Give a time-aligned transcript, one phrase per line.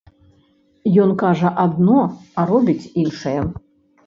[1.03, 1.99] Ён кажа адно,
[2.39, 3.37] а робіць іншае.